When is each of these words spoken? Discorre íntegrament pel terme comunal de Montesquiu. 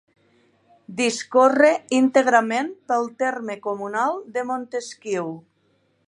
Discorre 1.01 1.67
íntegrament 1.97 2.71
pel 2.93 3.05
terme 3.23 3.59
comunal 3.67 4.17
de 4.39 4.47
Montesquiu. 4.53 5.29